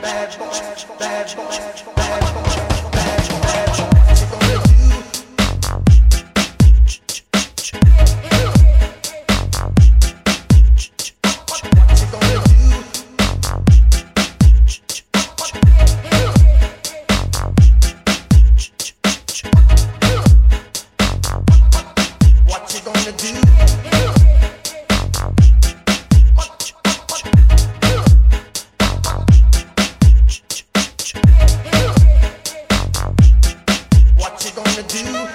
[0.00, 3.99] bad boy, bad boy, bad boy, bad boy, bad boy.
[34.92, 35.28] Do?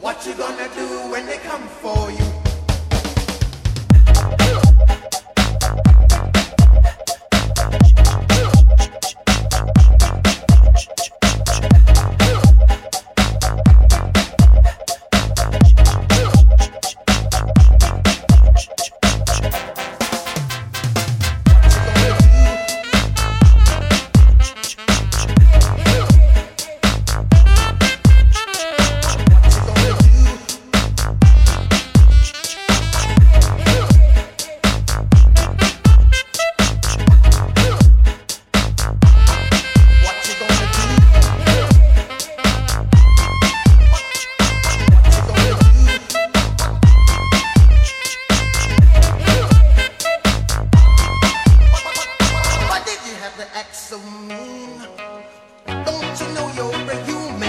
[0.00, 2.18] What you gonna do when they come for you?
[2.18, 2.35] You
[54.28, 57.45] Don't you know you're a human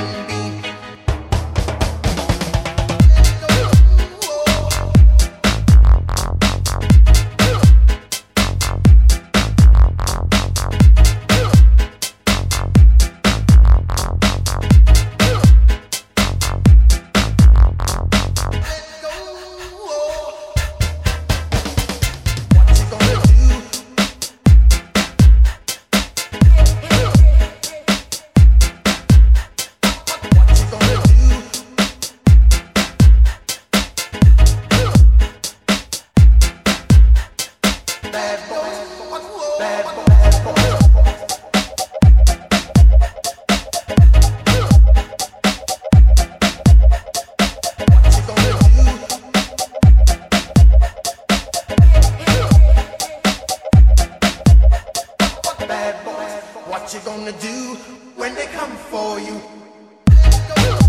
[55.68, 56.64] bad boys.
[56.72, 57.76] What you gonna do
[58.16, 60.87] when they come for you?